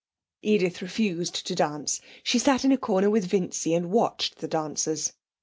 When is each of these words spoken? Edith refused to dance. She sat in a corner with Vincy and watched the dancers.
Edith 0.41 0.81
refused 0.81 1.45
to 1.45 1.53
dance. 1.53 2.01
She 2.23 2.39
sat 2.39 2.65
in 2.65 2.71
a 2.71 2.77
corner 2.79 3.07
with 3.07 3.27
Vincy 3.27 3.75
and 3.75 3.91
watched 3.91 4.37
the 4.39 4.47
dancers. 4.47 5.13